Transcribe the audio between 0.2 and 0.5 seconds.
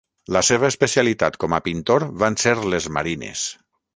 La